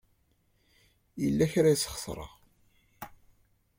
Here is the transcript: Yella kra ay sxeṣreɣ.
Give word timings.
Yella 1.21 1.45
kra 1.51 1.67
ay 1.69 1.77
sxeṣreɣ. 1.77 2.31